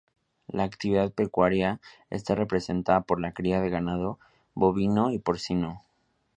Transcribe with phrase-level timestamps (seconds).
[0.47, 4.17] La actividad pecuaria está representada por la cría de ganado
[4.55, 5.83] bovino y porcino.